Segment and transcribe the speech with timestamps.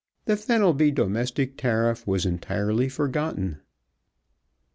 [0.25, 3.61] The Fenelby Domestic Tariff was entirely forgotten.